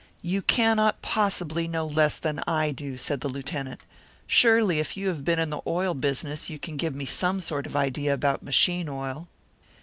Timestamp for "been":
5.23-5.37